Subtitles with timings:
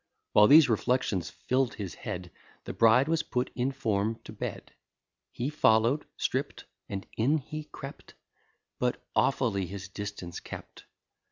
[0.31, 2.31] While these reflections fill'd his head,
[2.63, 4.73] The bride was put in form to bed:
[5.31, 8.15] He follow'd, stript, and in he crept,
[8.79, 10.85] But awfully his distance kept.